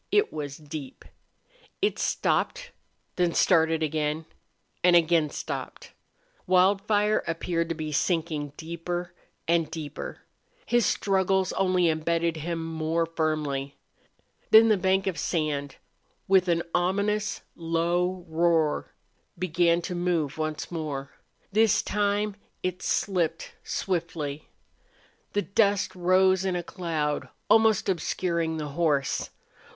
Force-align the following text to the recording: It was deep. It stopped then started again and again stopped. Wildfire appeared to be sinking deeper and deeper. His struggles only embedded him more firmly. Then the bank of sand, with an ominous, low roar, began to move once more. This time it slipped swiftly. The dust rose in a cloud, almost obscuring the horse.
It 0.11 0.33
was 0.33 0.57
deep. 0.57 1.05
It 1.79 1.99
stopped 1.99 2.71
then 3.17 3.35
started 3.35 3.83
again 3.83 4.25
and 4.83 4.95
again 4.95 5.29
stopped. 5.29 5.91
Wildfire 6.47 7.23
appeared 7.27 7.69
to 7.69 7.75
be 7.75 7.91
sinking 7.91 8.53
deeper 8.57 9.13
and 9.47 9.69
deeper. 9.69 10.21
His 10.65 10.87
struggles 10.87 11.53
only 11.53 11.87
embedded 11.87 12.37
him 12.37 12.65
more 12.65 13.05
firmly. 13.05 13.77
Then 14.49 14.69
the 14.69 14.75
bank 14.77 15.05
of 15.05 15.19
sand, 15.19 15.75
with 16.27 16.47
an 16.47 16.63
ominous, 16.73 17.41
low 17.55 18.25
roar, 18.27 18.95
began 19.37 19.83
to 19.83 19.93
move 19.93 20.35
once 20.39 20.71
more. 20.71 21.11
This 21.51 21.83
time 21.83 22.35
it 22.63 22.81
slipped 22.81 23.53
swiftly. 23.63 24.49
The 25.33 25.43
dust 25.43 25.93
rose 25.95 26.43
in 26.43 26.55
a 26.55 26.63
cloud, 26.63 27.29
almost 27.51 27.87
obscuring 27.87 28.57
the 28.57 28.69
horse. 28.69 29.29